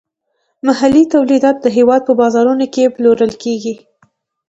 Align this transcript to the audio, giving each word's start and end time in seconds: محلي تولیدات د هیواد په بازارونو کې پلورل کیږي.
محلي 0.67 1.03
تولیدات 1.13 1.57
د 1.61 1.67
هیواد 1.77 2.01
په 2.07 2.13
بازارونو 2.21 2.65
کې 2.73 2.93
پلورل 2.95 3.33
کیږي. 3.43 3.75